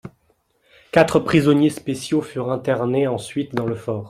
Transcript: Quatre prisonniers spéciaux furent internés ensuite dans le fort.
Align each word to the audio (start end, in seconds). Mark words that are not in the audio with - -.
Quatre 0.91 1.19
prisonniers 1.19 1.69
spéciaux 1.69 2.23
furent 2.23 2.51
internés 2.51 3.05
ensuite 3.07 3.53
dans 3.53 3.67
le 3.67 3.75
fort. 3.75 3.99